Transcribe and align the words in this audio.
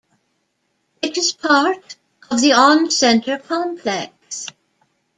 It 1.03 1.15
is 1.19 1.31
part 1.31 1.95
of 2.31 2.41
the 2.41 2.53
Oncenter 2.53 3.37
Complex. 3.37 4.47